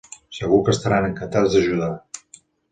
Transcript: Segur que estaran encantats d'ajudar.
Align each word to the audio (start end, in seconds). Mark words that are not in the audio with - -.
Segur 0.37 0.59
que 0.69 0.73
estaran 0.77 1.07
encantats 1.11 1.53
d'ajudar. 1.59 1.93